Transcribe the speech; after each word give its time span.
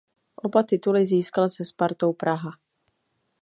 Oba 0.35 0.63
tituly 0.63 1.05
získal 1.05 1.49
se 1.49 1.65
Spartou 1.65 2.13
Praha. 2.13 2.51